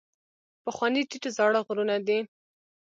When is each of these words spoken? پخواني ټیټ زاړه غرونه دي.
پخواني 0.63 1.01
ټیټ 1.09 1.23
زاړه 1.37 1.59
غرونه 1.67 1.95
دي. 2.07 2.19